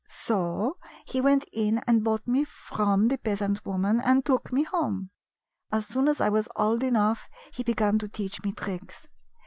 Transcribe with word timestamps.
"So 0.09 0.79
lie 1.13 1.19
went 1.21 1.45
in 1.53 1.77
and 1.85 2.03
bought 2.03 2.25
me 2.25 2.43
from 2.43 3.07
the 3.09 3.19
peasant 3.19 3.63
woman 3.67 3.99
and 4.01 4.25
took 4.25 4.51
me 4.51 4.63
home. 4.63 5.11
As 5.71 5.85
soon 5.85 6.07
as 6.07 6.19
I 6.19 6.27
was 6.29 6.49
old 6.55 6.81
enough 6.81 7.29
he 7.53 7.61
began 7.61 7.99
to 7.99 8.09
teach 8.09 8.43
me 8.43 8.51
tricks. 8.51 9.07